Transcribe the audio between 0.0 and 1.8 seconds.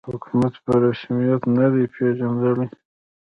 حکومت په رسمیت نه